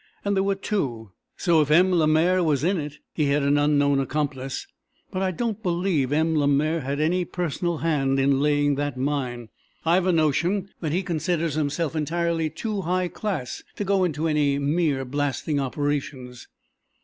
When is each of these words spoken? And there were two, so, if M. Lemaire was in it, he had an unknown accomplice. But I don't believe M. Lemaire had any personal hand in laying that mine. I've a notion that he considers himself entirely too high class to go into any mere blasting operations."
And 0.25 0.35
there 0.35 0.41
were 0.41 0.55
two, 0.55 1.11
so, 1.37 1.61
if 1.61 1.69
M. 1.69 1.91
Lemaire 1.93 2.43
was 2.43 2.63
in 2.63 2.79
it, 2.79 2.97
he 3.13 3.25
had 3.25 3.43
an 3.43 3.55
unknown 3.59 3.99
accomplice. 3.99 4.65
But 5.11 5.21
I 5.21 5.29
don't 5.29 5.61
believe 5.61 6.11
M. 6.11 6.35
Lemaire 6.35 6.81
had 6.81 6.99
any 6.99 7.23
personal 7.23 7.77
hand 7.77 8.19
in 8.19 8.39
laying 8.41 8.73
that 8.77 8.97
mine. 8.97 9.49
I've 9.85 10.07
a 10.07 10.11
notion 10.11 10.69
that 10.79 10.91
he 10.91 11.03
considers 11.03 11.53
himself 11.53 11.95
entirely 11.95 12.49
too 12.49 12.81
high 12.81 13.09
class 13.09 13.61
to 13.75 13.83
go 13.85 14.03
into 14.03 14.27
any 14.27 14.57
mere 14.57 15.05
blasting 15.05 15.59
operations." 15.59 16.47